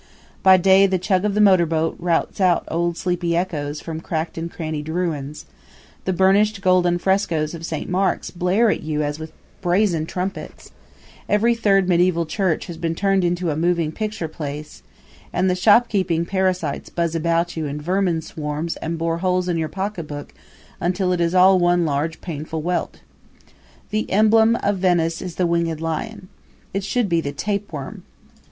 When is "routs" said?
1.99-2.41